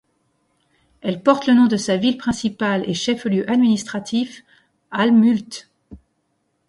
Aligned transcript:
Elle 1.01 1.21
porte 1.21 1.45
le 1.45 1.53
nom 1.53 1.67
de 1.67 1.77
sa 1.77 1.95
ville 1.95 2.17
principale 2.17 2.89
et 2.89 2.95
chef-lieu 2.95 3.47
administratif, 3.47 4.43
Älmhult. 4.91 5.69